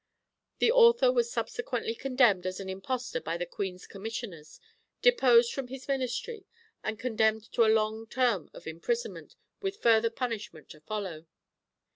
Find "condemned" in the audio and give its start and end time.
1.93-2.47, 6.97-7.51